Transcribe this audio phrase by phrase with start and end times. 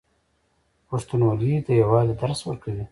[0.89, 2.79] پښتونولي د یووالي درس ورکوي.